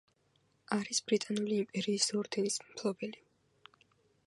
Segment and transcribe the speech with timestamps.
[0.77, 3.23] არის ბრიტანული იმპერიის ორდენის მფლობელი.